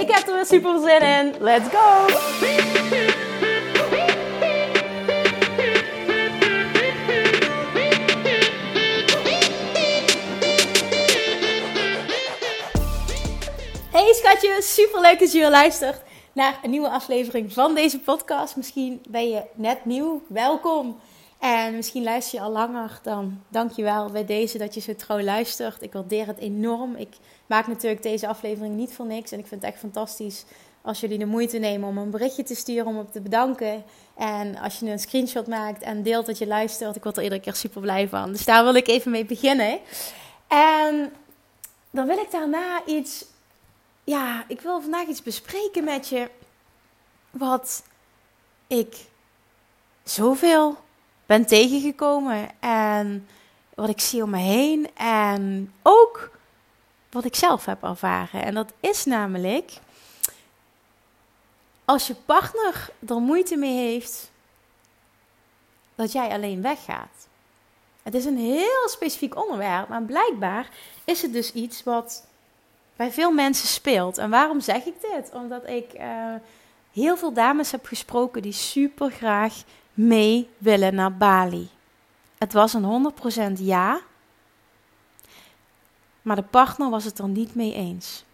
Ik 0.00 0.10
heb 0.10 0.26
er 0.28 0.34
weer 0.34 0.46
super 0.46 0.80
zin 0.80 1.00
in. 1.00 1.34
Let's 1.40 1.68
go! 1.68 2.06
Hey 13.90 14.12
schatje, 14.12 14.62
super 14.62 15.00
leuk 15.00 15.18
dat 15.18 15.32
je 15.32 15.38
weer 15.38 15.50
luistert 15.50 16.02
naar 16.32 16.58
een 16.62 16.70
nieuwe 16.70 16.88
aflevering 16.88 17.52
van 17.52 17.74
deze 17.74 17.98
podcast. 17.98 18.56
Misschien 18.56 19.00
ben 19.08 19.28
je 19.28 19.42
net 19.54 19.84
nieuw, 19.84 20.22
welkom. 20.28 21.00
En 21.38 21.74
misschien 21.74 22.02
luister 22.02 22.38
je 22.38 22.44
al 22.44 22.52
langer, 22.52 22.98
dan 23.02 23.42
dank 23.48 23.70
je 23.70 23.82
wel 23.82 24.10
bij 24.10 24.24
deze 24.24 24.58
dat 24.58 24.74
je 24.74 24.80
zo 24.80 24.94
trouw 24.94 25.20
luistert. 25.20 25.82
Ik 25.82 25.92
waardeer 25.92 26.26
het 26.26 26.38
enorm. 26.38 26.94
Ik 26.96 27.16
maak 27.46 27.66
natuurlijk 27.66 28.02
deze 28.02 28.28
aflevering 28.28 28.74
niet 28.74 28.94
voor 28.94 29.06
niks. 29.06 29.32
En 29.32 29.38
ik 29.38 29.46
vind 29.46 29.62
het 29.62 29.70
echt 29.70 29.80
fantastisch 29.80 30.44
als 30.82 31.00
jullie 31.00 31.18
de 31.18 31.26
moeite 31.26 31.58
nemen 31.58 31.88
om 31.88 31.98
een 31.98 32.10
berichtje 32.10 32.42
te 32.42 32.54
sturen, 32.54 32.86
om 32.86 32.98
op 32.98 33.12
te 33.12 33.20
bedanken. 33.20 33.84
En 34.14 34.56
als 34.58 34.78
je 34.78 34.90
een 34.90 34.98
screenshot 34.98 35.46
maakt 35.46 35.82
en 35.82 36.02
deelt 36.02 36.26
dat 36.26 36.38
je 36.38 36.46
luistert, 36.46 36.96
ik 36.96 37.02
word 37.02 37.16
er 37.16 37.22
iedere 37.22 37.40
keer 37.40 37.54
super 37.54 37.80
blij 37.80 38.08
van. 38.08 38.32
Dus 38.32 38.44
daar 38.44 38.64
wil 38.64 38.74
ik 38.74 38.88
even 38.88 39.10
mee 39.10 39.24
beginnen. 39.24 39.78
En 40.48 41.12
dan 41.90 42.06
wil 42.06 42.18
ik 42.18 42.30
daarna 42.30 42.82
iets 42.86 43.24
ja, 44.06 44.44
ik 44.48 44.60
wil 44.60 44.80
vandaag 44.80 45.06
iets 45.06 45.22
bespreken 45.22 45.84
met 45.84 46.08
je. 46.08 46.30
Wat 47.30 47.82
ik 48.66 49.06
zoveel 50.04 50.76
ben 51.26 51.46
tegengekomen. 51.46 52.48
En 52.60 53.28
wat 53.74 53.88
ik 53.88 54.00
zie 54.00 54.22
om 54.22 54.30
me 54.30 54.38
heen. 54.38 54.90
En 54.96 55.72
ook 55.82 56.30
wat 57.10 57.24
ik 57.24 57.34
zelf 57.34 57.64
heb 57.64 57.82
ervaren. 57.82 58.42
En 58.42 58.54
dat 58.54 58.72
is 58.80 59.04
namelijk. 59.04 59.72
Als 61.84 62.06
je 62.06 62.14
partner 62.14 62.90
er 63.06 63.20
moeite 63.20 63.56
mee 63.56 63.76
heeft. 63.76 64.30
Dat 65.94 66.12
jij 66.12 66.28
alleen 66.28 66.62
weggaat. 66.62 67.28
Het 68.02 68.14
is 68.14 68.24
een 68.24 68.38
heel 68.38 68.88
specifiek 68.88 69.36
onderwerp. 69.36 69.88
Maar 69.88 70.02
blijkbaar 70.02 70.68
is 71.04 71.22
het 71.22 71.32
dus 71.32 71.52
iets 71.52 71.82
wat 71.82 72.26
bij 72.96 73.12
veel 73.12 73.30
mensen 73.30 73.68
speelt. 73.68 74.18
En 74.18 74.30
waarom 74.30 74.60
zeg 74.60 74.84
ik 74.84 75.00
dit? 75.00 75.30
Omdat 75.32 75.68
ik 75.68 75.94
uh, 75.94 76.34
heel 76.92 77.16
veel 77.16 77.32
dames 77.32 77.70
heb 77.70 77.86
gesproken 77.86 78.42
die 78.42 78.52
super 78.52 79.10
graag 79.10 79.54
mee 79.96 80.48
willen 80.58 80.94
naar 80.94 81.16
Bali. 81.16 81.68
Het 82.38 82.52
was 82.52 82.74
een 82.74 83.12
100% 83.58 83.60
ja, 83.60 84.00
maar 86.22 86.36
de 86.36 86.42
partner 86.42 86.90
was 86.90 87.04
het 87.04 87.18
er 87.18 87.28
niet 87.28 87.54
mee 87.54 87.74
eens. 87.74 88.24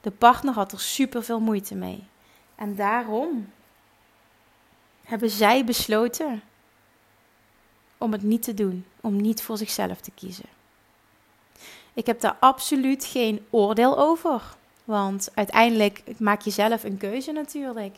De 0.00 0.10
partner 0.10 0.54
had 0.54 0.72
er 0.72 0.80
super 0.80 1.22
veel 1.24 1.40
moeite 1.40 1.74
mee. 1.74 2.04
En 2.54 2.76
daarom 2.76 3.52
hebben 5.02 5.30
zij 5.30 5.64
besloten 5.64 6.42
om 7.98 8.12
het 8.12 8.22
niet 8.22 8.42
te 8.42 8.54
doen, 8.54 8.86
om 9.00 9.16
niet 9.16 9.42
voor 9.42 9.56
zichzelf 9.56 10.00
te 10.00 10.10
kiezen. 10.10 10.48
Ik 11.92 12.06
heb 12.06 12.20
daar 12.20 12.36
absoluut 12.40 13.04
geen 13.04 13.46
oordeel 13.50 13.98
over. 13.98 14.42
Want 14.84 15.28
uiteindelijk 15.34 16.02
maak 16.18 16.40
je 16.40 16.50
zelf 16.50 16.84
een 16.84 16.98
keuze 16.98 17.32
natuurlijk. 17.32 17.96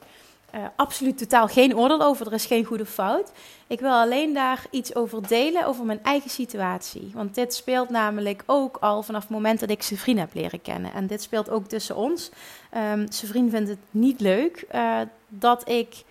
Uh, 0.54 0.64
absoluut 0.76 1.18
totaal 1.18 1.46
geen 1.46 1.76
oordeel 1.76 2.02
over. 2.02 2.26
Er 2.26 2.32
is 2.32 2.46
geen 2.46 2.64
goede 2.64 2.86
fout. 2.86 3.32
Ik 3.66 3.80
wil 3.80 3.90
alleen 3.90 4.34
daar 4.34 4.66
iets 4.70 4.94
over 4.94 5.26
delen 5.26 5.66
over 5.66 5.84
mijn 5.84 6.02
eigen 6.02 6.30
situatie. 6.30 7.10
Want 7.14 7.34
dit 7.34 7.54
speelt 7.54 7.88
namelijk 7.88 8.42
ook 8.46 8.76
al 8.80 9.02
vanaf 9.02 9.22
het 9.22 9.30
moment 9.30 9.60
dat 9.60 9.70
ik 9.70 9.82
zijn 9.82 9.98
vriend 9.98 10.18
heb 10.18 10.34
leren 10.34 10.62
kennen. 10.62 10.92
En 10.92 11.06
dit 11.06 11.22
speelt 11.22 11.50
ook 11.50 11.66
tussen 11.66 11.96
ons. 11.96 12.30
Um, 12.76 13.12
zijn 13.12 13.30
vriend 13.30 13.50
vindt 13.50 13.68
het 13.68 13.78
niet 13.90 14.20
leuk 14.20 14.64
uh, 14.74 15.00
dat 15.28 15.68
ik 15.68 16.04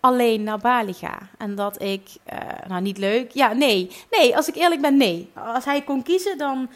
alleen 0.00 0.42
naar 0.42 0.58
Bali 0.58 0.92
ga. 0.92 1.18
En 1.38 1.54
dat 1.54 1.82
ik, 1.82 2.08
uh, 2.32 2.38
nou 2.68 2.82
niet 2.82 2.98
leuk, 2.98 3.30
ja 3.30 3.52
nee, 3.52 3.90
nee, 4.10 4.36
als 4.36 4.48
ik 4.48 4.54
eerlijk 4.54 4.80
ben, 4.80 4.96
nee. 4.96 5.30
Als 5.34 5.64
hij 5.64 5.82
kon 5.82 6.02
kiezen, 6.02 6.38
dan 6.38 6.68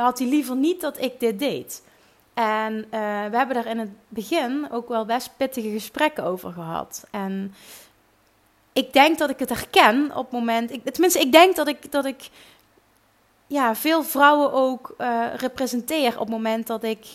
had 0.00 0.18
hij 0.18 0.28
liever 0.28 0.56
niet 0.56 0.80
dat 0.80 1.00
ik 1.00 1.20
dit 1.20 1.38
deed. 1.38 1.82
En 2.34 2.74
uh, 2.74 2.90
we 3.30 3.36
hebben 3.36 3.54
daar 3.54 3.66
in 3.66 3.78
het 3.78 3.90
begin 4.08 4.66
ook 4.70 4.88
wel 4.88 5.04
best 5.04 5.30
pittige 5.36 5.70
gesprekken 5.70 6.24
over 6.24 6.52
gehad. 6.52 7.06
En 7.10 7.54
ik 8.72 8.92
denk 8.92 9.18
dat 9.18 9.30
ik 9.30 9.38
het 9.38 9.48
herken 9.48 10.10
op 10.16 10.24
het 10.24 10.32
moment, 10.32 10.70
ik, 10.70 10.84
tenminste 10.84 11.20
ik 11.20 11.32
denk 11.32 11.56
dat 11.56 11.68
ik, 11.68 11.92
dat 11.92 12.04
ik 12.04 12.30
ja, 13.46 13.74
veel 13.74 14.02
vrouwen 14.02 14.52
ook 14.52 14.94
representeer 15.36 16.12
op 16.12 16.18
het 16.18 16.28
moment 16.28 16.66
dat 16.66 16.82
ik, 16.82 17.06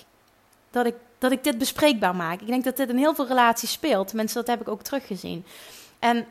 dat 0.71 0.85
ik 0.85 0.95
dat 1.19 1.31
ik 1.31 1.43
dit 1.43 1.57
bespreekbaar 1.57 2.15
maak. 2.15 2.41
Ik 2.41 2.47
denk 2.47 2.63
dat 2.63 2.77
dit 2.77 2.89
in 2.89 2.97
heel 2.97 3.15
veel 3.15 3.27
relaties 3.27 3.71
speelt. 3.71 4.13
Mensen, 4.13 4.35
dat 4.35 4.47
heb 4.47 4.61
ik 4.61 4.67
ook 4.67 4.81
teruggezien. 4.81 5.45
En 5.99 6.27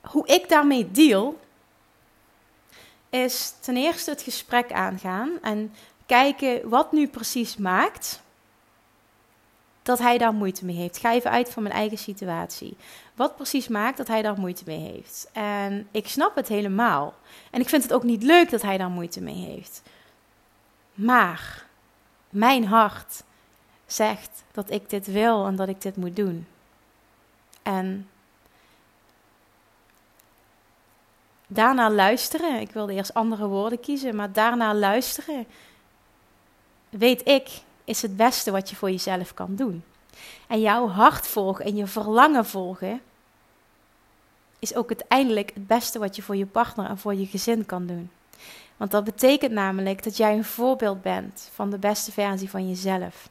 hoe 0.00 0.26
ik 0.26 0.48
daarmee 0.48 0.90
deal, 0.90 1.40
is 3.10 3.54
ten 3.60 3.76
eerste 3.76 4.10
het 4.10 4.22
gesprek 4.22 4.72
aangaan 4.72 5.30
en 5.42 5.74
kijken 6.08 6.68
wat 6.68 6.92
nu 6.92 7.08
precies 7.08 7.56
maakt 7.56 8.22
dat 9.82 9.98
hij 9.98 10.18
daar 10.18 10.34
moeite 10.34 10.64
mee 10.64 10.76
heeft. 10.76 10.98
ga 10.98 11.12
even 11.12 11.30
uit 11.30 11.50
van 11.50 11.62
mijn 11.62 11.74
eigen 11.74 11.98
situatie. 11.98 12.76
Wat 13.14 13.36
precies 13.36 13.68
maakt 13.68 13.96
dat 13.96 14.08
hij 14.08 14.22
daar 14.22 14.38
moeite 14.38 14.62
mee 14.66 14.78
heeft. 14.78 15.28
En 15.32 15.88
ik 15.90 16.08
snap 16.08 16.34
het 16.34 16.48
helemaal. 16.48 17.14
En 17.50 17.60
ik 17.60 17.68
vind 17.68 17.82
het 17.82 17.92
ook 17.92 18.02
niet 18.02 18.22
leuk 18.22 18.50
dat 18.50 18.62
hij 18.62 18.78
daar 18.78 18.90
moeite 18.90 19.20
mee 19.20 19.34
heeft. 19.34 19.82
Maar 20.94 21.64
mijn 22.30 22.64
hart 22.64 23.22
zegt 23.86 24.42
dat 24.52 24.70
ik 24.70 24.90
dit 24.90 25.06
wil 25.06 25.46
en 25.46 25.56
dat 25.56 25.68
ik 25.68 25.80
dit 25.80 25.96
moet 25.96 26.16
doen. 26.16 26.46
En 27.62 28.08
daarna 31.46 31.90
luisteren. 31.90 32.60
Ik 32.60 32.70
wilde 32.70 32.92
eerst 32.92 33.14
andere 33.14 33.46
woorden 33.46 33.80
kiezen, 33.80 34.16
maar 34.16 34.32
daarna 34.32 34.74
luisteren. 34.74 35.46
Weet 36.90 37.28
ik, 37.28 37.48
is 37.84 38.02
het 38.02 38.16
beste 38.16 38.50
wat 38.50 38.70
je 38.70 38.76
voor 38.76 38.90
jezelf 38.90 39.34
kan 39.34 39.54
doen. 39.54 39.84
En 40.46 40.60
jouw 40.60 40.88
hart 40.88 41.26
volgen 41.26 41.64
en 41.64 41.76
je 41.76 41.86
verlangen 41.86 42.46
volgen, 42.46 43.00
is 44.58 44.74
ook 44.74 44.88
uiteindelijk 44.88 45.50
het 45.54 45.66
beste 45.66 45.98
wat 45.98 46.16
je 46.16 46.22
voor 46.22 46.36
je 46.36 46.46
partner 46.46 46.86
en 46.86 46.98
voor 46.98 47.14
je 47.14 47.26
gezin 47.26 47.66
kan 47.66 47.86
doen. 47.86 48.10
Want 48.76 48.90
dat 48.90 49.04
betekent 49.04 49.52
namelijk 49.52 50.02
dat 50.02 50.16
jij 50.16 50.36
een 50.36 50.44
voorbeeld 50.44 51.02
bent 51.02 51.50
van 51.54 51.70
de 51.70 51.78
beste 51.78 52.12
versie 52.12 52.50
van 52.50 52.68
jezelf. 52.68 53.28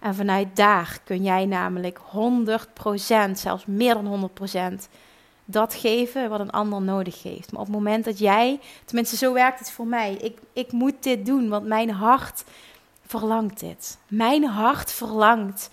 En 0.00 0.14
vanuit 0.14 0.56
daar 0.56 0.98
kun 1.04 1.22
jij 1.22 1.44
namelijk 1.46 1.98
100%, 1.98 3.30
zelfs 3.32 3.66
meer 3.66 3.94
dan 3.94 4.30
100%, 4.82 4.88
dat 5.44 5.74
geven 5.74 6.28
wat 6.28 6.40
een 6.40 6.50
ander 6.50 6.82
nodig 6.82 7.22
heeft. 7.22 7.52
Maar 7.52 7.60
op 7.60 7.66
het 7.66 7.76
moment 7.76 8.04
dat 8.04 8.18
jij, 8.18 8.60
tenminste 8.84 9.16
zo 9.16 9.32
werkt 9.32 9.58
het 9.58 9.70
voor 9.70 9.86
mij, 9.86 10.14
ik, 10.14 10.38
ik 10.52 10.72
moet 10.72 11.02
dit 11.02 11.26
doen, 11.26 11.48
want 11.48 11.66
mijn 11.66 11.90
hart 11.90 12.44
verlangt 13.06 13.60
dit. 13.60 13.98
Mijn 14.08 14.44
hart 14.44 14.92
verlangt 14.92 15.70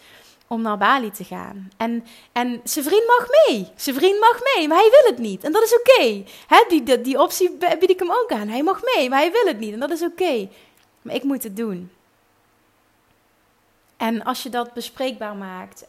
om 0.47 0.61
naar 0.61 0.77
Bali 0.77 1.11
te 1.11 1.23
gaan. 1.23 1.71
En, 1.77 2.05
en 2.31 2.61
zijn 2.63 2.85
vriend 2.85 3.07
mag 3.07 3.27
mee. 3.47 3.67
Zijn 3.75 3.95
vriend 3.95 4.19
mag 4.19 4.39
mee, 4.55 4.67
maar 4.67 4.77
hij 4.77 4.89
wil 4.89 5.11
het 5.11 5.19
niet. 5.19 5.43
En 5.43 5.51
dat 5.51 5.63
is 5.63 5.75
oké. 5.75 5.91
Okay. 5.91 6.25
Die, 6.67 6.83
die, 6.83 7.01
die 7.01 7.19
optie 7.19 7.57
bied 7.79 7.89
ik 7.89 7.99
hem 7.99 8.11
ook 8.11 8.31
aan. 8.31 8.47
Hij 8.47 8.63
mag 8.63 8.81
mee, 8.95 9.09
maar 9.09 9.19
hij 9.19 9.31
wil 9.31 9.45
het 9.45 9.59
niet. 9.59 9.73
En 9.73 9.79
dat 9.79 9.91
is 9.91 10.03
oké. 10.03 10.49
Maar 11.01 11.15
ik 11.15 11.23
moet 11.23 11.43
het 11.43 11.57
doen. 11.57 11.91
En 13.97 14.23
als 14.23 14.43
je 14.43 14.49
dat 14.49 14.73
bespreekbaar 14.73 15.35
maakt, 15.35 15.85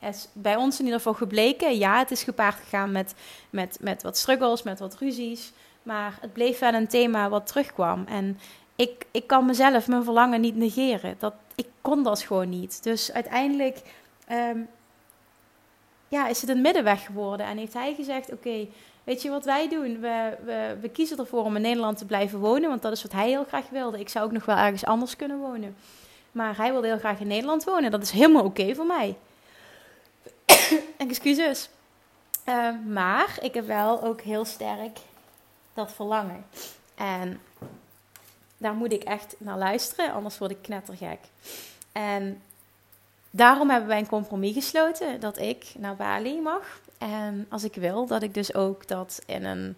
is 0.00 0.28
bij 0.32 0.56
ons 0.56 0.78
in 0.78 0.84
ieder 0.84 0.98
geval 0.98 1.14
gebleken, 1.14 1.78
ja, 1.78 1.98
het 1.98 2.10
is 2.10 2.22
gepaard 2.22 2.54
gegaan 2.54 2.92
met, 2.92 3.14
met, 3.50 3.78
met 3.80 4.02
wat 4.02 4.16
struggles, 4.16 4.62
met 4.62 4.78
wat 4.78 4.96
ruzies. 4.98 5.52
Maar 5.82 6.18
het 6.20 6.32
bleef 6.32 6.58
wel 6.58 6.74
een 6.74 6.88
thema 6.88 7.28
wat 7.28 7.46
terugkwam. 7.46 8.04
En 8.06 8.38
ik, 8.80 9.06
ik 9.10 9.26
kan 9.26 9.46
mezelf, 9.46 9.88
mijn 9.88 10.04
verlangen 10.04 10.40
niet 10.40 10.56
negeren. 10.56 11.14
Dat, 11.18 11.34
ik 11.54 11.66
kon 11.80 12.02
dat 12.02 12.22
gewoon 12.22 12.48
niet. 12.48 12.82
Dus 12.82 13.12
uiteindelijk 13.12 13.82
um, 14.32 14.68
ja, 16.08 16.28
is 16.28 16.40
het 16.40 16.50
een 16.50 16.60
middenweg 16.60 17.04
geworden. 17.04 17.46
En 17.46 17.56
heeft 17.56 17.72
hij 17.72 17.94
gezegd: 17.94 18.32
Oké, 18.32 18.66
weet 19.04 19.22
je 19.22 19.30
wat 19.30 19.44
wij 19.44 19.68
doen? 19.68 20.00
We, 20.00 20.36
we, 20.44 20.76
we 20.80 20.88
kiezen 20.88 21.18
ervoor 21.18 21.44
om 21.44 21.56
in 21.56 21.62
Nederland 21.62 21.98
te 21.98 22.04
blijven 22.04 22.38
wonen, 22.38 22.68
want 22.68 22.82
dat 22.82 22.92
is 22.92 23.02
wat 23.02 23.12
hij 23.12 23.28
heel 23.28 23.44
graag 23.44 23.68
wilde. 23.68 24.00
Ik 24.00 24.08
zou 24.08 24.24
ook 24.24 24.32
nog 24.32 24.44
wel 24.44 24.56
ergens 24.56 24.84
anders 24.84 25.16
kunnen 25.16 25.38
wonen. 25.38 25.76
Maar 26.32 26.56
hij 26.56 26.72
wilde 26.72 26.86
heel 26.86 26.98
graag 26.98 27.20
in 27.20 27.26
Nederland 27.26 27.64
wonen. 27.64 27.90
Dat 27.90 28.02
is 28.02 28.10
helemaal 28.10 28.44
oké 28.44 28.74
voor 28.74 28.86
mij. 28.86 29.16
Excuses. 31.08 31.68
Uh, 32.48 32.68
maar 32.86 33.38
ik 33.40 33.54
heb 33.54 33.66
wel 33.66 34.02
ook 34.02 34.20
heel 34.20 34.44
sterk 34.44 34.98
dat 35.74 35.92
verlangen. 35.92 36.44
En 36.94 37.40
daar 38.60 38.74
moet 38.74 38.92
ik 38.92 39.02
echt 39.02 39.34
naar 39.38 39.58
luisteren, 39.58 40.12
anders 40.12 40.38
word 40.38 40.50
ik 40.50 40.62
knettergek. 40.62 41.18
En 41.92 42.42
daarom 43.30 43.70
hebben 43.70 43.88
wij 43.88 43.98
een 43.98 44.06
compromis 44.06 44.54
gesloten 44.54 45.20
dat 45.20 45.38
ik 45.38 45.72
naar 45.78 45.96
Bali 45.96 46.40
mag. 46.40 46.80
En 46.98 47.46
als 47.48 47.64
ik 47.64 47.74
wil, 47.74 48.06
dat 48.06 48.22
ik 48.22 48.34
dus 48.34 48.54
ook 48.54 48.88
dat 48.88 49.22
in 49.26 49.44
een. 49.44 49.76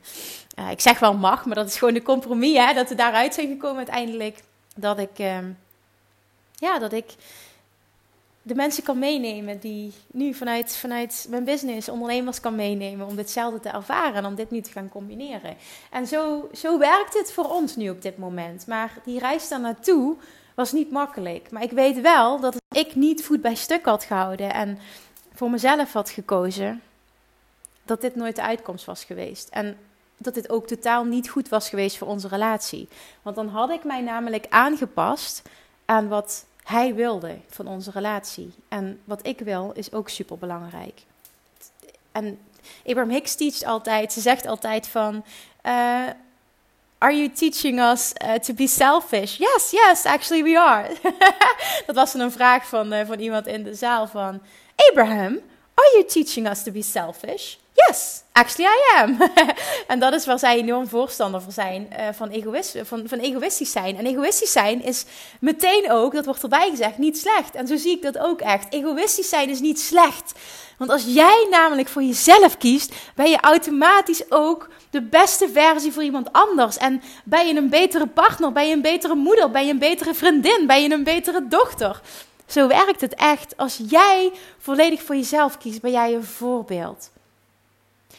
Uh, 0.59 0.71
ik 0.71 0.81
zeg 0.81 0.99
wel 0.99 1.15
mag, 1.15 1.45
maar 1.45 1.55
dat 1.55 1.67
is 1.67 1.79
gewoon 1.79 1.95
de 1.95 2.03
compromis, 2.03 2.57
hè, 2.57 2.75
dat 2.75 2.89
we 2.89 2.95
daaruit 2.95 3.35
zijn 3.35 3.49
gekomen 3.49 3.77
uiteindelijk. 3.77 4.43
Dat 4.77 4.99
ik. 4.99 5.19
Uh, 5.19 5.39
ja, 6.55 6.79
dat 6.79 6.93
ik 6.93 7.15
de 8.43 8.55
mensen 8.55 8.83
kan 8.83 8.99
meenemen 8.99 9.59
die 9.59 9.93
nu 10.07 10.35
vanuit, 10.35 10.77
vanuit 10.77 11.27
mijn 11.29 11.45
business 11.45 11.89
ondernemers 11.89 12.41
kan 12.41 12.55
meenemen 12.55 13.07
om 13.07 13.17
ditzelfde 13.17 13.61
te 13.61 13.69
ervaren 13.69 14.15
en 14.15 14.25
om 14.25 14.35
dit 14.35 14.51
nu 14.51 14.61
te 14.61 14.71
gaan 14.71 14.89
combineren. 14.89 15.57
En 15.91 16.07
zo, 16.07 16.49
zo 16.53 16.79
werkt 16.79 17.15
het 17.15 17.33
voor 17.33 17.51
ons 17.51 17.77
nu 17.77 17.91
op 17.91 18.03
dit 18.03 18.19
moment. 18.19 18.67
Maar 18.67 18.99
die 19.05 19.19
reis 19.19 19.49
daar 19.49 19.61
naartoe 19.61 20.17
was 20.55 20.73
niet 20.73 20.91
makkelijk. 20.91 21.51
Maar 21.51 21.63
ik 21.63 21.71
weet 21.71 22.01
wel 22.01 22.41
dat 22.41 22.57
ik 22.69 22.95
niet 22.95 23.25
voet 23.25 23.41
bij 23.41 23.55
stuk 23.55 23.85
had 23.85 24.05
gehouden 24.05 24.53
en 24.55 24.79
voor 25.35 25.51
mezelf 25.51 25.93
had 25.93 26.11
gekozen, 26.11 26.83
dat 27.85 28.01
dit 28.01 28.15
nooit 28.15 28.37
de 28.37 28.43
uitkomst 28.43 28.85
was 28.85 29.05
geweest. 29.05 29.49
En 29.49 29.77
dat 30.17 30.35
dit 30.35 30.51
ook 30.51 30.67
totaal 30.67 31.05
niet 31.05 31.29
goed 31.29 31.49
was 31.49 31.69
geweest 31.69 31.97
voor 31.99 32.09
onze 32.09 32.29
relatie. 32.29 32.89
Want 33.23 33.37
dan 33.37 33.49
had 33.49 33.71
ik 33.71 33.85
mij 33.85 34.01
namelijk 34.01 34.47
aangepast 34.49 35.43
aan 35.85 36.09
wat 36.09 36.45
hij 36.65 36.95
wilde 36.95 37.39
van 37.49 37.67
onze 37.67 37.91
relatie. 37.91 38.53
En 38.69 39.01
wat 39.05 39.27
ik 39.27 39.39
wil 39.39 39.73
is 39.75 39.93
ook 39.93 40.09
super 40.09 40.39
belangrijk. 40.39 41.03
En 42.13 42.39
Abraham 42.87 43.11
Hicks 43.11 43.35
teacht 43.35 43.65
altijd, 43.65 44.13
ze 44.13 44.21
zegt 44.21 44.47
altijd 44.47 44.87
van. 44.87 45.25
Uh, 45.67 46.07
Are 47.03 47.17
you 47.17 47.29
teaching 47.29 47.81
us 47.81 48.13
uh, 48.25 48.35
to 48.35 48.55
be 48.55 48.67
selfish? 48.67 49.39
Yes, 49.39 49.71
yes, 49.71 50.05
actually 50.05 50.43
we 50.43 50.59
are. 50.59 50.97
dat 51.87 51.95
was 51.95 52.15
een 52.15 52.33
vraag 52.33 52.67
van, 52.67 52.93
uh, 52.93 53.07
van 53.07 53.19
iemand 53.19 53.47
in 53.47 53.63
de 53.63 53.75
zaal 53.75 54.07
van... 54.07 54.43
Abraham, 54.91 55.39
are 55.75 55.91
you 55.95 56.05
teaching 56.05 56.49
us 56.49 56.63
to 56.63 56.73
be 56.73 56.83
selfish? 56.83 57.57
Yes, 57.75 58.23
actually 58.33 58.71
I 58.71 59.01
am. 59.01 59.17
en 59.93 59.99
dat 59.99 60.13
is 60.13 60.27
waar 60.27 60.39
zij 60.39 60.57
enorm 60.57 60.89
voorstander 60.89 61.43
voor 61.43 61.53
zijn, 61.53 61.89
uh, 61.93 62.09
van, 62.13 62.29
egoïst, 62.29 62.77
van, 62.83 63.03
van 63.07 63.19
egoïstisch 63.19 63.73
zijn. 63.73 63.97
En 63.97 64.07
egoïstisch 64.07 64.53
zijn 64.53 64.83
is 64.83 65.05
meteen 65.41 65.91
ook, 65.91 66.15
dat 66.15 66.25
wordt 66.25 66.43
erbij 66.43 66.71
gezegd, 66.71 66.99
niet 66.99 67.19
slecht. 67.19 67.55
En 67.55 67.67
zo 67.67 67.77
zie 67.77 67.91
ik 67.91 68.03
dat 68.03 68.19
ook 68.19 68.41
echt. 68.41 68.73
Egoïstisch 68.73 69.29
zijn 69.29 69.49
is 69.49 69.61
niet 69.61 69.81
slecht. 69.81 70.33
Want 70.79 70.91
als 70.91 71.05
jij 71.07 71.47
namelijk 71.51 71.89
voor 71.89 72.03
jezelf 72.03 72.59
kiest, 72.59 72.95
ben 73.15 73.31
je 73.31 73.41
automatisch 73.41 74.31
ook 74.31 74.69
de 74.91 75.03
beste 75.03 75.49
versie 75.53 75.93
voor 75.93 76.03
iemand 76.03 76.33
anders. 76.33 76.77
En 76.77 77.03
ben 77.25 77.47
je 77.47 77.55
een 77.57 77.69
betere 77.69 78.07
partner, 78.07 78.53
ben 78.53 78.69
je 78.69 78.75
een 78.75 78.83
betere 78.83 79.15
moeder, 79.15 79.51
ben 79.51 79.67
je 79.67 79.73
een 79.73 79.79
betere 79.79 80.15
vriendin, 80.15 80.67
ben 80.67 80.83
je 80.83 80.91
een 80.91 81.05
betere 81.05 81.49
dochter. 81.49 82.01
Zo 82.53 82.67
werkt 82.67 83.01
het 83.01 83.15
echt. 83.15 83.57
Als 83.57 83.81
jij 83.89 84.33
volledig 84.59 85.03
voor 85.03 85.15
jezelf 85.15 85.59
kiest, 85.59 85.81
ben 85.81 85.91
jij 85.91 86.15
een 86.15 86.25
voorbeeld. 86.25 87.11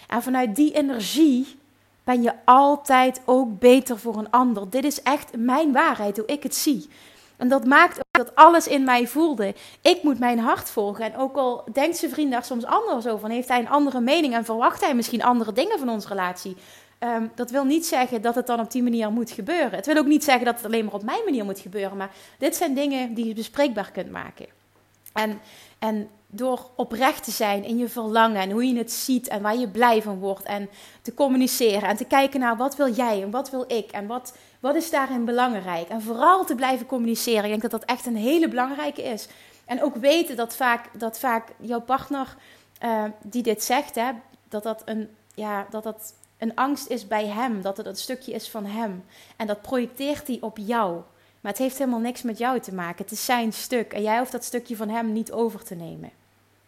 En 0.07 0.23
vanuit 0.23 0.55
die 0.55 0.73
energie 0.73 1.59
ben 2.03 2.21
je 2.21 2.33
altijd 2.45 3.21
ook 3.25 3.59
beter 3.59 3.99
voor 3.99 4.17
een 4.17 4.29
ander. 4.29 4.69
Dit 4.69 4.83
is 4.83 5.01
echt 5.01 5.37
mijn 5.37 5.71
waarheid, 5.71 6.17
hoe 6.17 6.25
ik 6.25 6.43
het 6.43 6.55
zie. 6.55 6.89
En 7.37 7.47
dat 7.47 7.65
maakt 7.65 7.97
ook 7.97 8.03
dat 8.25 8.35
alles 8.35 8.67
in 8.67 8.83
mij 8.83 9.07
voelde. 9.07 9.55
Ik 9.81 10.03
moet 10.03 10.19
mijn 10.19 10.39
hart 10.39 10.69
volgen. 10.69 11.05
En 11.05 11.17
ook 11.17 11.35
al 11.35 11.63
denkt 11.71 11.97
zijn 11.97 12.11
vriend 12.11 12.31
daar 12.31 12.45
soms 12.45 12.65
anders 12.65 13.07
over, 13.07 13.29
heeft 13.29 13.47
hij 13.47 13.59
een 13.59 13.69
andere 13.69 13.99
mening 13.99 14.33
en 14.33 14.45
verwacht 14.45 14.81
hij 14.81 14.95
misschien 14.95 15.23
andere 15.23 15.53
dingen 15.53 15.79
van 15.79 15.89
onze 15.89 16.07
relatie. 16.07 16.57
Um, 17.03 17.31
dat 17.35 17.51
wil 17.51 17.63
niet 17.63 17.85
zeggen 17.85 18.21
dat 18.21 18.35
het 18.35 18.47
dan 18.47 18.59
op 18.59 18.71
die 18.71 18.83
manier 18.83 19.11
moet 19.11 19.31
gebeuren. 19.31 19.71
Het 19.71 19.85
wil 19.85 19.97
ook 19.97 20.05
niet 20.05 20.23
zeggen 20.23 20.45
dat 20.45 20.55
het 20.55 20.65
alleen 20.65 20.85
maar 20.85 20.93
op 20.93 21.03
mijn 21.03 21.23
manier 21.25 21.45
moet 21.45 21.59
gebeuren. 21.59 21.97
Maar 21.97 22.11
dit 22.37 22.55
zijn 22.55 22.73
dingen 22.73 23.13
die 23.13 23.27
je 23.27 23.33
bespreekbaar 23.33 23.91
kunt 23.91 24.11
maken. 24.11 24.45
En, 25.13 25.39
en 25.79 26.09
door 26.27 26.69
oprecht 26.75 27.23
te 27.23 27.31
zijn 27.31 27.63
in 27.63 27.77
je 27.77 27.89
verlangen 27.89 28.41
en 28.41 28.51
hoe 28.51 28.67
je 28.67 28.77
het 28.77 28.91
ziet 28.91 29.27
en 29.27 29.41
waar 29.41 29.57
je 29.57 29.67
blij 29.67 30.01
van 30.01 30.19
wordt. 30.19 30.43
En 30.43 30.69
te 31.01 31.13
communiceren 31.13 31.89
en 31.89 31.95
te 31.95 32.05
kijken 32.05 32.39
naar 32.39 32.57
wat 32.57 32.75
wil 32.75 32.93
jij 32.93 33.21
en 33.21 33.31
wat 33.31 33.49
wil 33.49 33.63
ik 33.67 33.91
en 33.91 34.07
wat, 34.07 34.37
wat 34.59 34.75
is 34.75 34.89
daarin 34.89 35.25
belangrijk. 35.25 35.87
En 35.89 36.01
vooral 36.01 36.45
te 36.45 36.55
blijven 36.55 36.85
communiceren. 36.85 37.43
Ik 37.43 37.49
denk 37.49 37.61
dat 37.61 37.71
dat 37.71 37.85
echt 37.85 38.05
een 38.05 38.15
hele 38.15 38.47
belangrijke 38.47 39.03
is. 39.03 39.27
En 39.65 39.83
ook 39.83 39.95
weten 39.95 40.35
dat 40.35 40.55
vaak, 40.55 40.99
dat 40.99 41.19
vaak 41.19 41.47
jouw 41.59 41.81
partner 41.81 42.35
uh, 42.83 43.03
die 43.21 43.43
dit 43.43 43.63
zegt, 43.63 43.95
hè, 43.95 44.11
dat 44.49 44.63
dat 44.63 44.81
een, 44.85 45.09
ja, 45.35 45.67
dat 45.69 45.83
dat 45.83 46.13
een 46.43 46.55
angst 46.55 46.89
is 46.89 47.07
bij 47.07 47.27
hem. 47.27 47.61
Dat 47.61 47.77
het 47.77 47.85
een 47.85 47.95
stukje 47.95 48.33
is 48.33 48.49
van 48.49 48.65
hem. 48.65 49.05
En 49.35 49.47
dat 49.47 49.61
projecteert 49.61 50.27
hij 50.27 50.37
op 50.41 50.57
jou. 50.57 51.01
Maar 51.41 51.51
het 51.51 51.61
heeft 51.61 51.77
helemaal 51.77 51.99
niks 51.99 52.21
met 52.21 52.37
jou 52.37 52.59
te 52.59 52.73
maken. 52.73 53.03
Het 53.03 53.11
is 53.11 53.25
zijn 53.25 53.53
stuk. 53.53 53.93
En 53.93 54.01
jij 54.01 54.17
hoeft 54.17 54.31
dat 54.31 54.43
stukje 54.43 54.75
van 54.75 54.89
hem 54.89 55.11
niet 55.11 55.31
over 55.31 55.63
te 55.63 55.75
nemen. 55.75 56.11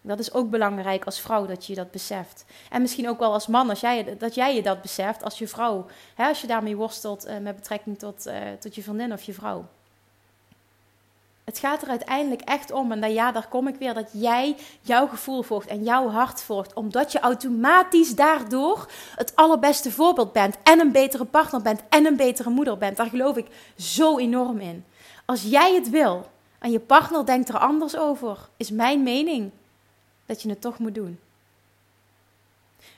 Dat 0.01 0.19
is 0.19 0.33
ook 0.33 0.49
belangrijk 0.49 1.05
als 1.05 1.19
vrouw 1.19 1.45
dat 1.45 1.65
je 1.65 1.75
dat 1.75 1.91
beseft. 1.91 2.45
En 2.69 2.81
misschien 2.81 3.09
ook 3.09 3.19
wel 3.19 3.33
als 3.33 3.47
man, 3.47 3.69
als 3.69 3.79
jij, 3.79 4.17
dat 4.17 4.35
jij 4.35 4.55
je 4.55 4.61
dat 4.61 4.81
beseft 4.81 5.23
als 5.23 5.37
je 5.37 5.47
vrouw. 5.47 5.85
Hè, 6.15 6.27
als 6.27 6.41
je 6.41 6.47
daarmee 6.47 6.75
worstelt 6.75 7.27
uh, 7.27 7.37
met 7.37 7.55
betrekking 7.55 7.99
tot, 7.99 8.27
uh, 8.27 8.33
tot 8.59 8.75
je 8.75 8.83
vriendin 8.83 9.13
of 9.13 9.21
je 9.21 9.33
vrouw. 9.33 9.65
Het 11.45 11.59
gaat 11.59 11.81
er 11.81 11.89
uiteindelijk 11.89 12.41
echt 12.41 12.71
om, 12.71 12.91
en 12.91 13.01
dan, 13.01 13.13
ja, 13.13 13.31
daar 13.31 13.47
kom 13.47 13.67
ik 13.67 13.75
weer, 13.75 13.93
dat 13.93 14.09
jij 14.11 14.55
jouw 14.81 15.07
gevoel 15.07 15.41
volgt 15.41 15.67
en 15.67 15.83
jouw 15.83 16.09
hart 16.09 16.41
volgt. 16.41 16.73
Omdat 16.73 17.11
je 17.11 17.19
automatisch 17.19 18.15
daardoor 18.15 18.89
het 19.15 19.35
allerbeste 19.35 19.91
voorbeeld 19.91 20.31
bent. 20.31 20.55
En 20.63 20.79
een 20.79 20.91
betere 20.91 21.25
partner 21.25 21.61
bent 21.61 21.81
en 21.89 22.05
een 22.05 22.15
betere 22.15 22.49
moeder 22.49 22.77
bent. 22.77 22.97
Daar 22.97 23.09
geloof 23.09 23.37
ik 23.37 23.47
zo 23.77 24.17
enorm 24.17 24.59
in. 24.59 24.85
Als 25.25 25.41
jij 25.41 25.73
het 25.73 25.89
wil 25.89 26.29
en 26.59 26.71
je 26.71 26.79
partner 26.79 27.25
denkt 27.25 27.49
er 27.49 27.57
anders 27.57 27.97
over, 27.97 28.49
is 28.57 28.71
mijn 28.71 29.03
mening 29.03 29.51
dat 30.25 30.41
je 30.41 30.49
het 30.49 30.61
toch 30.61 30.79
moet 30.79 30.95
doen. 30.95 31.19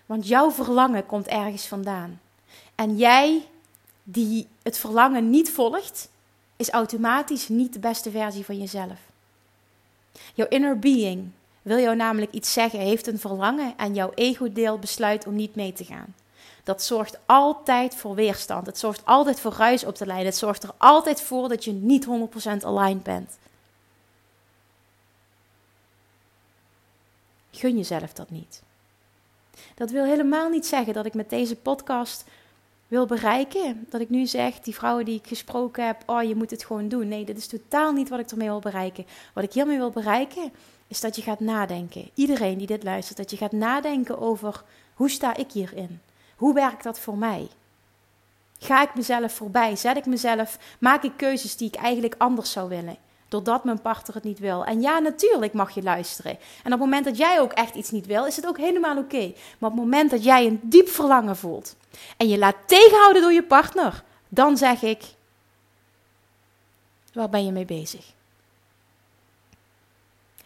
Want 0.06 0.28
jouw 0.28 0.52
verlangen 0.52 1.06
komt 1.06 1.28
ergens 1.28 1.68
vandaan. 1.68 2.22
En 2.76 2.98
jij 2.98 3.48
die 4.04 4.48
het 4.64 4.78
verlangen 4.78 5.30
niet 5.30 5.52
volgt, 5.52 6.10
is 6.58 6.70
automatisch 6.70 7.48
niet 7.48 7.74
de 7.74 7.80
beste 7.80 8.12
versie 8.12 8.46
van 8.46 8.58
jezelf. 8.58 9.00
Jouw 10.34 10.48
inner 10.48 10.80
being 10.80 11.30
wil 11.62 11.78
jou 11.78 11.96
namelijk 11.96 12.32
iets 12.32 12.54
zeggen, 12.54 12.80
heeft 12.80 13.08
een 13.08 13.20
verlangen 13.20 13.74
en 13.78 13.94
jouw 13.94 14.12
ego-deel 14.16 14.80
besluit 14.80 15.28
om 15.28 15.36
niet 15.36 15.56
mee 15.56 15.74
te 15.74 15.86
gaan. 15.86 16.16
Dat 16.64 16.84
zorgt 16.84 17.18
altijd 17.26 17.96
voor 17.96 18.16
weerstand. 18.16 18.66
Het 18.66 18.78
zorgt 18.78 19.06
altijd 19.06 19.40
voor 19.40 19.54
ruis 19.54 19.84
op 19.84 19.98
de 19.98 20.06
lijn. 20.06 20.26
Het 20.26 20.36
zorgt 20.36 20.64
er 20.64 20.72
altijd 20.78 21.22
voor 21.22 21.50
dat 21.50 21.64
je 21.64 21.72
niet 21.72 22.06
100% 22.06 22.10
aligned 22.64 23.04
bent. 23.04 23.38
Gun 27.52 27.78
jezelf 27.78 28.14
dat 28.14 28.30
niet. 28.30 28.62
Dat 29.76 29.92
wil 29.92 30.04
helemaal 30.04 30.50
niet 30.50 30.66
zeggen 30.66 30.94
dat 30.94 31.06
ik 31.06 31.14
met 31.14 31.30
deze 31.30 31.56
podcast 31.56 32.24
wil 32.88 33.06
bereiken. 33.06 33.86
Dat 33.90 34.02
ik 34.02 34.10
nu 34.10 34.26
zeg, 34.26 34.60
die 34.60 34.76
vrouwen 34.76 35.06
die 35.06 35.20
ik 35.20 35.28
gesproken 35.28 35.86
heb, 35.86 36.04
oh 36.06 36.24
je 36.24 36.36
moet 36.36 36.52
het 36.52 36.66
gewoon 36.66 36.88
doen. 36.88 37.08
Nee, 37.08 37.26
dat 37.26 37.38
is 37.38 37.48
totaal 37.48 37.92
niet 37.92 38.10
wat 38.10 38.20
ik 38.20 38.32
ermee 38.32 38.48
wil 38.48 38.60
bereiken. 38.60 39.06
Wat 39.34 39.44
ik 39.44 39.54
hiermee 39.54 39.78
wil 39.78 39.92
bereiken, 39.92 40.52
is 40.88 41.02
dat 41.02 41.16
je 41.16 41.22
gaat 41.22 41.40
nadenken. 41.40 42.10
Iedereen 42.14 42.58
die 42.58 42.68
dit 42.68 42.84
luistert, 42.84 43.18
dat 43.18 43.32
je 43.32 43.38
gaat 43.38 43.52
nadenken 43.52 44.20
over 44.20 44.64
hoe 44.94 45.10
sta 45.10 45.36
ik 45.36 45.52
hierin? 45.52 46.00
Hoe 46.36 46.54
werkt 46.54 46.84
dat 46.84 47.00
voor 47.00 47.18
mij? 47.18 47.48
Ga 48.60 48.82
ik 48.82 48.96
mezelf 48.96 49.34
voorbij? 49.34 49.76
Zet 49.76 49.98
ik 49.98 50.06
mezelf? 50.06 50.58
Maak 50.80 51.04
ik 51.04 51.14
keuzes 51.16 51.58
die 51.58 51.68
ik 51.68 51.76
eigenlijk 51.76 52.16
anders 52.18 52.52
zou 52.52 52.70
willen? 52.70 52.98
Doordat 53.28 53.64
mijn 53.64 53.82
partner 53.82 54.16
het 54.16 54.24
niet 54.24 54.40
wil. 54.40 54.66
En 54.66 54.82
ja, 54.82 55.00
natuurlijk 55.00 55.54
mag 55.54 55.72
je 55.72 55.84
luisteren. 55.84 56.32
En 56.32 56.38
op 56.64 56.72
het 56.72 56.80
moment 56.80 57.06
dat 57.06 57.18
jij 57.18 57.40
ook 57.40 57.52
echt 57.52 57.76
iets 57.76 57.92
niet 57.92 58.06
wil, 58.06 58.26
is 58.26 58.36
het 58.36 58.48
ook 58.48 58.58
helemaal 58.58 58.98
oké. 58.98 59.34
Maar 59.58 59.70
op 59.70 59.76
het 59.76 59.86
moment 59.86 60.12
dat 60.12 60.24
jij 60.24 60.46
een 60.46 60.60
diep 60.64 60.90
verlangen 60.90 61.38
voelt 61.38 61.76
en 62.18 62.28
je 62.28 62.38
laat 62.38 62.56
tegenhouden 62.66 63.22
door 63.22 63.34
je 63.34 63.44
partner, 63.44 64.04
dan 64.30 64.58
zeg 64.58 64.82
ik: 64.82 65.04
waar 67.14 67.30
ben 67.30 67.46
je 67.46 67.52
mee 67.52 67.66
bezig? 67.66 68.14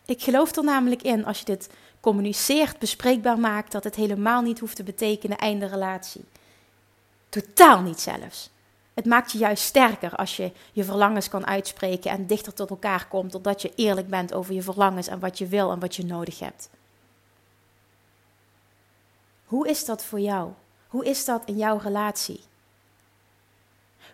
Ik 0.06 0.22
geloof 0.22 0.56
er 0.56 0.64
namelijk 0.64 1.02
in, 1.02 1.26
als 1.26 1.40
je 1.40 1.46
dit 1.46 1.70
communiceert, 2.00 2.80
bespreekbaar 2.80 3.40
maakt, 3.40 3.72
dat 3.72 3.84
het 3.84 3.96
helemaal 3.96 4.42
niet 4.42 4.60
hoeft 4.60 4.76
te 4.76 4.84
betekenen 4.84 5.38
einde 5.38 5.66
relatie. 5.66 6.24
Totaal 7.30 7.82
niet 7.82 8.00
zelfs. 8.00 8.50
Het 8.94 9.06
maakt 9.06 9.32
je 9.32 9.38
juist 9.38 9.64
sterker 9.64 10.16
als 10.16 10.38
je 10.38 10.52
je 10.72 10.84
verlangens 10.84 11.30
kan 11.30 11.48
uitspreken 11.48 12.12
en 12.12 12.28
dichter 12.28 12.54
tot 12.54 12.70
elkaar 12.70 13.08
komt, 13.08 13.32
doordat 13.32 13.62
je 13.62 13.72
eerlijk 13.76 14.08
bent 14.08 14.34
over 14.34 14.54
je 14.54 14.62
verlangens 14.62 15.08
en 15.08 15.20
wat 15.20 15.38
je 15.38 15.48
wil 15.48 15.72
en 15.72 15.80
wat 15.80 15.96
je 15.96 16.06
nodig 16.06 16.40
hebt. 16.40 16.70
Hoe 19.46 19.70
is 19.70 19.86
dat 19.86 20.04
voor 20.04 20.20
jou? 20.20 20.52
Hoe 20.88 21.06
is 21.06 21.26
dat 21.26 21.42
in 21.46 21.58
jouw 21.58 21.78
relatie? 21.78 22.44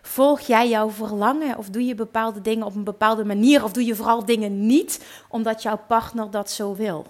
Volg 0.02 0.40
jij 0.40 0.68
jouw 0.68 0.90
verlangen 0.90 1.56
of 1.56 1.68
doe 1.68 1.84
je 1.84 1.94
bepaalde 1.94 2.40
dingen 2.40 2.66
op 2.66 2.74
een 2.74 2.84
bepaalde 2.84 3.24
manier 3.24 3.64
of 3.64 3.72
doe 3.72 3.84
je 3.84 3.94
vooral 3.94 4.24
dingen 4.24 4.66
niet 4.66 5.04
omdat 5.28 5.62
jouw 5.62 5.80
partner 5.86 6.30
dat 6.30 6.50
zo 6.50 6.74
wil? 6.74 7.06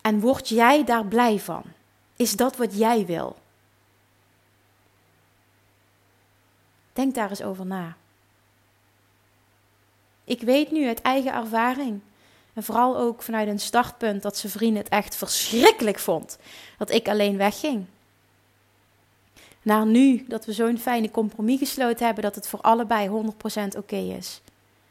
En 0.00 0.20
word 0.20 0.48
jij 0.48 0.84
daar 0.84 1.06
blij 1.06 1.38
van? 1.38 1.62
Is 2.16 2.36
dat 2.36 2.56
wat 2.56 2.78
jij 2.78 3.06
wil? 3.06 3.36
Denk 6.92 7.14
daar 7.14 7.30
eens 7.30 7.42
over 7.42 7.66
na. 7.66 7.96
Ik 10.24 10.40
weet 10.40 10.70
nu 10.70 10.86
uit 10.86 11.02
eigen 11.02 11.32
ervaring, 11.32 12.00
en 12.52 12.62
vooral 12.62 12.98
ook 12.98 13.22
vanuit 13.22 13.48
een 13.48 13.60
startpunt, 13.60 14.22
dat 14.22 14.36
zijn 14.36 14.52
vriend 14.52 14.76
het 14.76 14.88
echt 14.88 15.16
verschrikkelijk 15.16 15.98
vond 15.98 16.38
dat 16.78 16.90
ik 16.90 17.08
alleen 17.08 17.36
wegging. 17.36 17.84
Naar 19.62 19.86
nu 19.86 20.24
dat 20.28 20.44
we 20.44 20.52
zo'n 20.52 20.78
fijne 20.78 21.10
compromis 21.10 21.58
gesloten 21.58 22.04
hebben 22.04 22.24
dat 22.24 22.34
het 22.34 22.48
voor 22.48 22.60
allebei 22.60 23.08
100% 23.08 23.76
oké 23.76 23.96
is. 23.96 24.40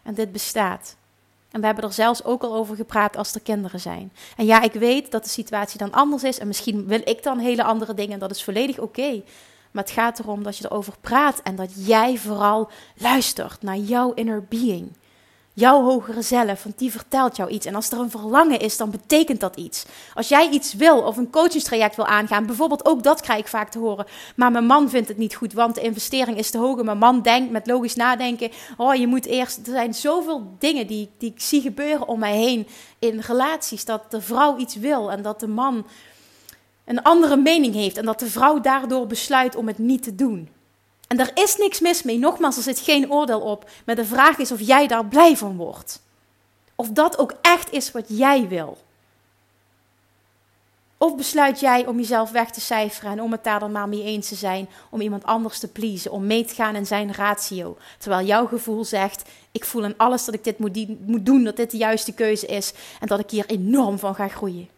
En 0.04 0.14
dit 0.14 0.32
bestaat. 0.32 0.96
En 1.52 1.60
we 1.60 1.66
hebben 1.66 1.84
er 1.84 1.94
zelfs 1.94 2.24
ook 2.24 2.44
al 2.44 2.56
over 2.56 2.76
gepraat 2.76 3.18
als 3.18 3.34
er 3.34 3.42
kinderen 3.42 3.80
zijn. 3.80 4.12
En 4.38 4.46
ja, 4.46 4.62
ik 4.62 4.74
weet 4.74 5.12
dat 5.12 5.24
de 5.24 5.30
situatie 5.30 5.78
dan 5.78 5.92
anders 5.92 6.24
is. 6.24 6.40
En 6.40 6.48
misschien 6.48 6.88
wil 6.88 7.02
ik 7.04 7.24
dan 7.24 7.40
hele 7.40 7.64
andere 7.64 7.94
dingen. 7.94 8.14
En 8.14 8.20
dat 8.20 8.32
is 8.32 8.44
volledig 8.44 8.80
oké. 8.80 9.22
Maar 9.72 9.84
het 9.84 9.94
gaat 9.94 10.20
erom 10.20 10.44
dat 10.44 10.58
je 10.58 10.66
erover 10.66 10.94
praat. 11.02 11.42
En 11.42 11.56
dat 11.56 11.72
jij 11.88 12.18
vooral 12.18 12.70
luistert 12.96 13.62
naar 13.62 13.78
jouw 13.78 14.14
inner 14.14 14.44
being 14.50 14.92
jouw 15.54 15.84
hogere 15.84 16.22
zelf, 16.22 16.64
want 16.64 16.78
die 16.78 16.92
vertelt 16.92 17.36
jou 17.36 17.50
iets. 17.50 17.66
En 17.66 17.76
als 17.76 17.92
er 17.92 18.00
een 18.00 18.10
verlangen 18.10 18.60
is, 18.60 18.78
dan 18.78 18.92
betekent 18.92 19.40
dat 19.40 19.56
iets. 19.56 19.86
Als 20.14 20.28
jij 20.28 20.50
iets 20.50 20.74
wil 20.74 21.02
of 21.02 21.18
een 21.18 21.30
coachingstraject 21.30 21.96
wil 21.96 22.06
aangaan, 22.06 22.46
bijvoorbeeld 22.46 22.86
ook 22.86 23.04
dat 23.04 23.22
krijg 23.22 23.40
ik 23.40 23.48
vaak 23.48 23.70
te 23.70 23.80
horen. 23.80 24.06
Maar 24.36 24.52
mijn 24.52 24.66
man 24.66 24.90
vindt 24.90 25.08
het 25.08 25.18
niet 25.18 25.36
goed, 25.36 25.54
want 25.54 25.76
de 25.76 25.82
investering 25.82 26.38
is 26.38 26.52
te 26.52 26.58
hoog. 26.58 26.80
En 26.80 26.86
mijn 26.86 26.98
man 26.98 27.22
denkt 27.22 27.52
met 27.52 27.68
logisch 27.68 27.96
nadenken, 27.96 28.52
oh 28.78 28.96
je 28.96 29.08
moet 29.08 29.26
eerst... 29.26 29.58
Er 29.58 29.74
zijn 29.74 29.94
zoveel 29.94 30.56
dingen 30.60 30.88
die, 30.88 31.10
die 31.18 31.32
ik 31.32 31.42
zie 31.42 31.62
gebeuren 31.62 32.08
om 32.08 32.20
mij 32.20 32.38
heen 32.38 32.68
in 33.00 33.20
relaties. 33.20 33.86
Dat 33.86 34.12
de 34.12 34.22
vrouw 34.22 34.58
iets 34.58 34.76
wil 34.76 35.12
en 35.12 35.22
dat 35.22 35.40
de 35.40 35.48
man 35.48 35.86
een 36.92 37.04
andere 37.04 37.38
mening 37.38 37.74
heeft. 37.74 37.98
En 37.98 38.06
dat 38.06 38.20
de 38.20 38.30
vrouw 38.30 38.60
daardoor 38.60 39.08
besluit 39.08 39.56
om 39.56 39.68
het 39.68 39.78
niet 39.78 40.04
te 40.04 40.16
doen. 40.16 40.50
En 41.08 41.18
daar 41.18 41.32
is 41.34 41.58
niks 41.58 41.80
mis 41.80 42.04
mee. 42.04 42.18
Nogmaals, 42.18 42.58
er 42.58 42.64
zit 42.64 42.80
geen 42.80 43.12
oordeel 43.12 43.40
op. 43.40 43.70
Maar 43.86 43.96
de 43.96 44.06
vraag 44.06 44.38
is 44.38 44.52
of 44.52 44.60
jij 44.60 44.88
daar 44.88 45.06
blij 45.06 45.38
van 45.38 45.58
wordt. 45.58 46.02
Of 46.76 46.90
dat 46.90 47.18
ook 47.18 47.34
echt 47.42 47.72
is 47.72 47.92
wat 47.92 48.06
jij 48.08 48.48
wil. 48.48 48.78
Of 50.98 51.16
besluit 51.16 51.60
jij 51.60 51.86
om 51.86 51.98
jezelf 51.98 52.32
weg 52.32 52.52
te 52.52 52.62
cijferen 52.62 53.12
en 53.12 53.22
om 53.22 53.32
het 53.32 53.44
daar 53.44 53.60
dan 53.60 53.72
maar 53.72 53.90
mee 53.90 54.04
eens 54.04 54.28
te 54.28 54.36
zijn, 54.36 54.70
om 54.90 55.02
iemand 55.02 55.24
anders 55.24 55.60
te 55.60 55.68
pleasen, 55.68 56.12
om 56.12 56.26
mee 56.26 56.46
te 56.46 56.54
gaan 56.54 56.76
in 56.76 56.86
zijn 56.86 57.14
ratio. 57.14 57.78
Terwijl 57.98 58.26
jouw 58.26 58.48
gevoel 58.48 58.84
zegt: 58.84 59.30
Ik 59.52 59.66
voel 59.66 59.84
in 59.84 59.98
alles 59.98 60.26
dat 60.26 60.34
ik 60.34 60.44
dit 60.44 60.60
moet, 60.60 61.08
moet 61.08 61.26
doen, 61.26 61.44
dat 61.44 61.56
dit 61.56 61.72
de 61.72 61.78
juiste 61.78 62.14
keuze 62.14 62.46
is 62.46 62.74
en 63.00 63.08
dat 63.08 63.20
ik 63.20 63.30
hier 63.30 63.46
enorm 63.46 64.00
van 64.00 64.16
ga 64.16 64.28
groeien. 64.28 64.70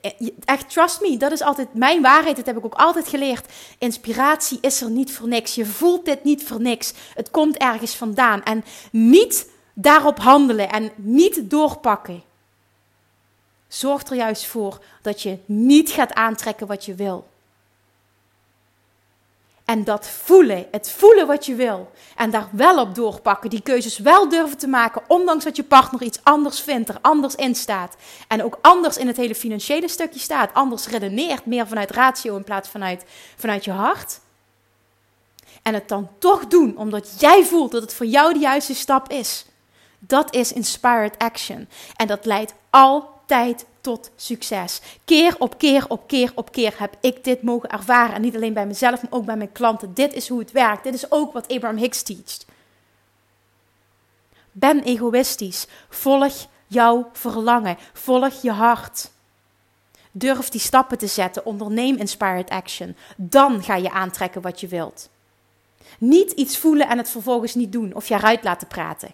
Eh, 0.00 0.28
echt, 0.44 0.70
trust 0.70 1.00
me, 1.00 1.16
dat 1.16 1.32
is 1.32 1.42
altijd 1.42 1.74
mijn 1.74 2.02
waarheid. 2.02 2.36
Dat 2.36 2.46
heb 2.46 2.56
ik 2.56 2.64
ook 2.64 2.74
altijd 2.74 3.08
geleerd. 3.08 3.52
Inspiratie 3.78 4.58
is 4.60 4.80
er 4.80 4.90
niet 4.90 5.12
voor 5.12 5.28
niks. 5.28 5.54
Je 5.54 5.66
voelt 5.66 6.04
dit 6.04 6.24
niet 6.24 6.44
voor 6.44 6.60
niks. 6.60 6.92
Het 7.14 7.30
komt 7.30 7.56
ergens 7.56 7.94
vandaan. 7.94 8.42
En 8.42 8.64
niet 8.90 9.50
daarop 9.74 10.18
handelen 10.18 10.70
en 10.70 10.92
niet 10.96 11.50
doorpakken. 11.50 12.22
Zorgt 13.68 14.10
er 14.10 14.16
juist 14.16 14.46
voor 14.46 14.80
dat 15.02 15.22
je 15.22 15.38
niet 15.46 15.90
gaat 15.90 16.12
aantrekken 16.12 16.66
wat 16.66 16.84
je 16.84 16.94
wil. 16.94 17.26
En 19.64 19.84
dat 19.84 20.06
voelen, 20.06 20.66
het 20.70 20.90
voelen 20.90 21.26
wat 21.26 21.46
je 21.46 21.54
wil. 21.54 21.90
En 22.16 22.30
daar 22.30 22.48
wel 22.52 22.80
op 22.80 22.94
doorpakken, 22.94 23.50
die 23.50 23.62
keuzes 23.62 23.98
wel 23.98 24.28
durven 24.28 24.58
te 24.58 24.66
maken, 24.66 25.02
ondanks 25.08 25.44
dat 25.44 25.56
je 25.56 25.64
partner 25.64 26.02
iets 26.02 26.20
anders 26.22 26.60
vindt, 26.60 26.88
er 26.88 26.98
anders 27.00 27.34
in 27.34 27.54
staat. 27.54 27.96
En 28.28 28.44
ook 28.44 28.58
anders 28.60 28.96
in 28.96 29.06
het 29.06 29.16
hele 29.16 29.34
financiële 29.34 29.88
stukje 29.88 30.20
staat, 30.20 30.54
anders 30.54 30.86
redeneert, 30.86 31.46
meer 31.46 31.66
vanuit 31.66 31.90
ratio 31.90 32.36
in 32.36 32.44
plaats 32.44 32.68
vanuit, 32.68 33.04
vanuit 33.36 33.64
je 33.64 33.70
hart. 33.70 34.20
En 35.62 35.74
het 35.74 35.88
dan 35.88 36.08
toch 36.18 36.46
doen, 36.46 36.76
omdat 36.76 37.20
jij 37.20 37.44
voelt 37.44 37.72
dat 37.72 37.82
het 37.82 37.94
voor 37.94 38.06
jou 38.06 38.32
de 38.32 38.38
juiste 38.38 38.74
stap 38.74 39.10
is. 39.10 39.46
Dat 39.98 40.34
is 40.34 40.52
inspired 40.52 41.18
action. 41.18 41.68
En 41.96 42.06
dat 42.06 42.24
leidt 42.24 42.54
altijd 43.26 43.66
tot 43.80 44.10
succes. 44.16 44.80
Keer 45.04 45.34
op 45.38 45.58
keer 45.58 45.84
op 45.88 46.06
keer 46.06 46.32
op 46.34 46.52
keer 46.52 46.74
heb 46.78 46.96
ik 47.00 47.24
dit 47.24 47.42
mogen 47.42 47.70
ervaren. 47.70 48.14
En 48.14 48.22
niet 48.22 48.34
alleen 48.34 48.52
bij 48.52 48.66
mezelf, 48.66 49.02
maar 49.02 49.12
ook 49.12 49.24
bij 49.24 49.36
mijn 49.36 49.52
klanten. 49.52 49.94
Dit 49.94 50.12
is 50.12 50.28
hoe 50.28 50.38
het 50.38 50.52
werkt. 50.52 50.84
Dit 50.84 50.94
is 50.94 51.10
ook 51.10 51.32
wat 51.32 51.48
Abraham 51.48 51.76
Hicks 51.76 52.02
teacht. 52.02 52.46
Ben 54.52 54.82
egoïstisch. 54.82 55.66
Volg 55.88 56.46
jouw 56.66 57.08
verlangen. 57.12 57.76
Volg 57.92 58.42
je 58.42 58.52
hart. 58.52 59.10
Durf 60.12 60.48
die 60.48 60.60
stappen 60.60 60.98
te 60.98 61.06
zetten. 61.06 61.46
Onderneem 61.46 61.96
inspired 61.96 62.50
action. 62.50 62.96
Dan 63.16 63.62
ga 63.62 63.76
je 63.76 63.90
aantrekken 63.90 64.42
wat 64.42 64.60
je 64.60 64.68
wilt. 64.68 65.08
Niet 65.98 66.32
iets 66.32 66.58
voelen 66.58 66.88
en 66.88 66.98
het 66.98 67.10
vervolgens 67.10 67.54
niet 67.54 67.72
doen 67.72 67.94
of 67.94 68.08
je 68.08 68.14
eruit 68.14 68.44
laten 68.44 68.68
praten. 68.68 69.10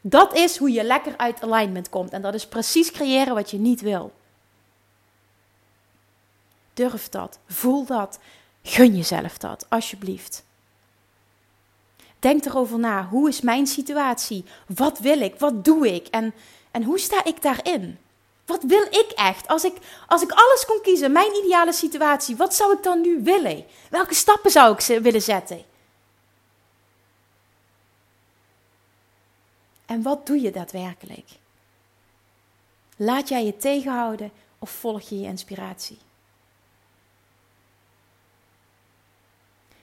Dat 0.00 0.34
is 0.34 0.56
hoe 0.56 0.72
je 0.72 0.84
lekker 0.84 1.16
uit 1.16 1.42
alignment 1.42 1.88
komt. 1.88 2.10
En 2.10 2.22
dat 2.22 2.34
is 2.34 2.46
precies 2.46 2.90
creëren 2.90 3.34
wat 3.34 3.50
je 3.50 3.58
niet 3.58 3.80
wil. 3.80 4.12
Durf 6.74 7.08
dat. 7.08 7.38
Voel 7.46 7.84
dat. 7.84 8.18
Gun 8.62 8.96
jezelf 8.96 9.38
dat, 9.38 9.66
alsjeblieft. 9.68 10.44
Denk 12.18 12.44
erover 12.44 12.78
na. 12.78 13.06
Hoe 13.06 13.28
is 13.28 13.40
mijn 13.40 13.66
situatie? 13.66 14.44
Wat 14.66 14.98
wil 14.98 15.20
ik? 15.20 15.34
Wat 15.38 15.64
doe 15.64 15.94
ik? 15.94 16.06
En, 16.06 16.34
en 16.70 16.82
hoe 16.82 16.98
sta 16.98 17.24
ik 17.24 17.42
daarin? 17.42 17.98
Wat 18.46 18.62
wil 18.62 18.82
ik 18.82 19.12
echt? 19.14 19.48
Als 19.48 19.64
ik, 19.64 19.76
als 20.06 20.22
ik 20.22 20.30
alles 20.30 20.64
kon 20.66 20.80
kiezen, 20.82 21.12
mijn 21.12 21.44
ideale 21.44 21.72
situatie, 21.72 22.36
wat 22.36 22.54
zou 22.54 22.72
ik 22.72 22.82
dan 22.82 23.00
nu 23.00 23.22
willen? 23.22 23.64
Welke 23.90 24.14
stappen 24.14 24.50
zou 24.50 24.76
ik 24.78 25.02
willen 25.02 25.22
zetten? 25.22 25.64
En 29.88 30.02
wat 30.02 30.26
doe 30.26 30.40
je 30.40 30.50
daadwerkelijk? 30.50 31.28
Laat 32.96 33.28
jij 33.28 33.44
je 33.44 33.56
tegenhouden 33.56 34.30
of 34.58 34.70
volg 34.70 35.08
je 35.08 35.20
je 35.20 35.26
inspiratie? 35.26 35.98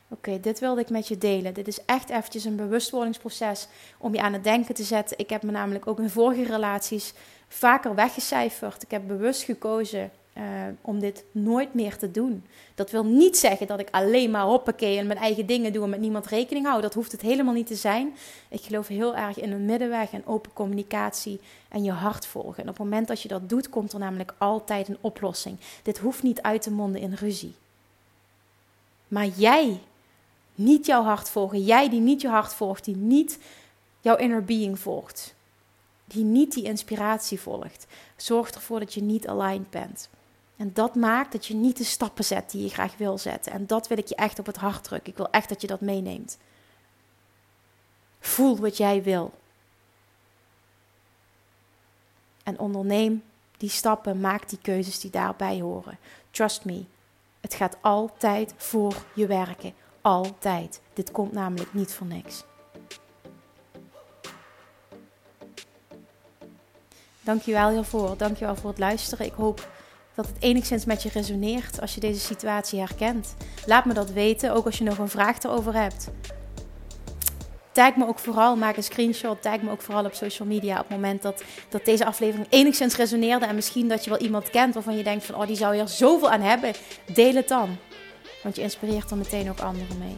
Oké, 0.07 0.39
dit 0.39 0.59
wilde 0.59 0.81
ik 0.81 0.89
met 0.89 1.07
je 1.07 1.17
delen. 1.17 1.53
Dit 1.53 1.67
is 1.67 1.85
echt 1.85 2.09
eventjes 2.09 2.45
een 2.45 2.55
bewustwordingsproces 2.55 3.67
om 3.97 4.13
je 4.13 4.21
aan 4.21 4.33
het 4.33 4.43
denken 4.43 4.75
te 4.75 4.83
zetten. 4.83 5.19
Ik 5.19 5.29
heb 5.29 5.43
me 5.43 5.51
namelijk 5.51 5.87
ook 5.87 5.99
in 5.99 6.09
vorige 6.09 6.43
relaties 6.43 7.13
vaker 7.47 7.95
weggecijferd. 7.95 8.83
Ik 8.83 8.91
heb 8.91 9.07
bewust 9.07 9.43
gekozen 9.43 10.11
uh, 10.37 10.43
om 10.81 10.99
dit 10.99 11.23
nooit 11.31 11.73
meer 11.73 11.97
te 11.97 12.11
doen. 12.11 12.43
Dat 12.75 12.91
wil 12.91 13.05
niet 13.05 13.37
zeggen 13.37 13.67
dat 13.67 13.79
ik 13.79 13.87
alleen 13.91 14.31
maar 14.31 14.43
hoppakee 14.43 14.97
en 14.97 15.07
mijn 15.07 15.19
eigen 15.19 15.45
dingen 15.45 15.73
doe 15.73 15.83
en 15.83 15.89
met 15.89 15.99
niemand 15.99 16.25
rekening 16.25 16.65
hou. 16.65 16.81
Dat 16.81 16.93
hoeft 16.93 17.11
het 17.11 17.21
helemaal 17.21 17.53
niet 17.53 17.67
te 17.67 17.75
zijn. 17.75 18.15
Ik 18.49 18.61
geloof 18.61 18.87
heel 18.87 19.15
erg 19.15 19.39
in 19.39 19.51
een 19.51 19.65
middenweg 19.65 20.11
en 20.11 20.25
open 20.25 20.53
communicatie 20.53 21.39
en 21.69 21.83
je 21.83 21.91
hart 21.91 22.25
volgen. 22.25 22.63
En 22.63 22.69
op 22.69 22.77
het 22.77 22.83
moment 22.83 23.07
dat 23.07 23.21
je 23.21 23.27
dat 23.27 23.49
doet, 23.49 23.69
komt 23.69 23.93
er 23.93 23.99
namelijk 23.99 24.33
altijd 24.37 24.87
een 24.87 24.97
oplossing. 25.01 25.57
Dit 25.83 25.97
hoeft 25.97 26.23
niet 26.23 26.41
uit 26.41 26.61
te 26.61 26.71
monden 26.71 27.01
in 27.01 27.13
ruzie. 27.13 27.55
Maar 29.07 29.27
jij, 29.27 29.79
niet 30.55 30.85
jouw 30.85 31.03
hart 31.03 31.29
volgen, 31.29 31.63
jij 31.63 31.89
die 31.89 31.99
niet 31.99 32.21
je 32.21 32.27
hart 32.27 32.53
volgt, 32.53 32.85
die 32.85 32.95
niet 32.95 33.39
jouw 34.01 34.15
inner 34.15 34.43
being 34.43 34.79
volgt, 34.79 35.33
die 36.05 36.23
niet 36.23 36.53
die 36.53 36.63
inspiratie 36.63 37.39
volgt, 37.39 37.87
zorgt 38.15 38.55
ervoor 38.55 38.79
dat 38.79 38.93
je 38.93 39.01
niet 39.01 39.27
aligned 39.27 39.69
bent. 39.69 40.09
En 40.57 40.73
dat 40.73 40.95
maakt 40.95 41.31
dat 41.31 41.45
je 41.45 41.53
niet 41.53 41.77
de 41.77 41.83
stappen 41.83 42.25
zet 42.25 42.51
die 42.51 42.63
je 42.63 42.69
graag 42.69 42.97
wil 42.97 43.17
zetten. 43.17 43.51
En 43.51 43.67
dat 43.67 43.87
wil 43.87 43.97
ik 43.97 44.07
je 44.07 44.15
echt 44.15 44.39
op 44.39 44.45
het 44.45 44.57
hart 44.57 44.83
drukken. 44.83 45.11
Ik 45.11 45.17
wil 45.17 45.29
echt 45.29 45.49
dat 45.49 45.61
je 45.61 45.67
dat 45.67 45.81
meeneemt. 45.81 46.37
Voel 48.19 48.57
wat 48.57 48.77
jij 48.77 49.03
wil. 49.03 49.33
En 52.43 52.59
onderneem 52.59 53.23
die 53.57 53.69
stappen, 53.69 54.19
maak 54.19 54.49
die 54.49 54.59
keuzes 54.61 54.99
die 54.99 55.11
daarbij 55.11 55.59
horen. 55.59 55.97
Trust 56.31 56.65
me, 56.65 56.85
het 57.41 57.53
gaat 57.53 57.77
altijd 57.81 58.53
voor 58.57 58.95
je 59.13 59.27
werken. 59.27 59.73
Altijd. 60.01 60.81
Dit 60.93 61.11
komt 61.11 61.31
namelijk 61.31 61.73
niet 61.73 61.93
voor 61.93 62.07
niks. 62.07 62.43
Dankjewel 67.21 67.69
hiervoor. 67.69 68.17
Dankjewel 68.17 68.55
voor 68.55 68.69
het 68.69 68.79
luisteren. 68.79 69.25
Ik 69.25 69.33
hoop 69.33 69.69
dat 70.15 70.27
het 70.27 70.35
enigszins 70.39 70.85
met 70.85 71.03
je 71.03 71.09
resoneert 71.13 71.81
als 71.81 71.93
je 71.93 71.99
deze 71.99 72.19
situatie 72.19 72.79
herkent. 72.79 73.35
Laat 73.65 73.85
me 73.85 73.93
dat 73.93 74.11
weten, 74.11 74.53
ook 74.53 74.65
als 74.65 74.77
je 74.77 74.83
nog 74.83 74.97
een 74.97 75.09
vraag 75.09 75.43
erover 75.43 75.73
hebt. 75.73 76.09
tag 77.71 77.95
me 77.95 78.07
ook 78.07 78.19
vooral, 78.19 78.55
maak 78.55 78.77
een 78.77 78.83
screenshot, 78.83 79.41
tag 79.41 79.61
me 79.61 79.71
ook 79.71 79.81
vooral 79.81 80.05
op 80.05 80.13
social 80.13 80.47
media 80.47 80.73
op 80.73 80.87
het 80.87 80.89
moment 80.89 81.21
dat, 81.21 81.43
dat 81.69 81.85
deze 81.85 82.05
aflevering 82.05 82.47
enigszins 82.49 82.95
resoneerde 82.95 83.45
en 83.45 83.55
misschien 83.55 83.87
dat 83.87 84.03
je 84.03 84.09
wel 84.09 84.19
iemand 84.19 84.49
kent 84.49 84.73
waarvan 84.73 84.97
je 84.97 85.03
denkt 85.03 85.25
van, 85.25 85.35
oh 85.35 85.47
die 85.47 85.55
zou 85.55 85.75
hier 85.75 85.87
zoveel 85.87 86.29
aan 86.29 86.41
hebben. 86.41 86.73
Deel 87.13 87.35
het 87.35 87.47
dan, 87.47 87.77
want 88.43 88.55
je 88.55 88.61
inspireert 88.61 89.11
er 89.11 89.17
meteen 89.17 89.49
ook 89.49 89.59
anderen 89.59 89.97
mee. 89.97 90.17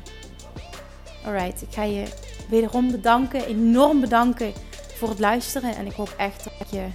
Alright, 1.26 1.62
ik 1.62 1.74
ga 1.74 1.84
je 1.84 2.04
wederom 2.50 2.92
bedanken, 2.92 3.46
enorm 3.46 4.00
bedanken 4.00 4.54
voor 4.98 5.10
het 5.10 5.20
luisteren 5.20 5.76
en 5.76 5.86
ik 5.86 5.94
hoop 5.94 6.14
echt 6.18 6.44
dat 6.44 6.70
je, 6.70 6.86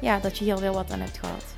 ja, 0.00 0.18
dat 0.18 0.38
je 0.38 0.44
hier 0.44 0.60
wel 0.60 0.74
wat 0.74 0.90
aan 0.90 1.00
hebt 1.00 1.18
gehad. 1.18 1.57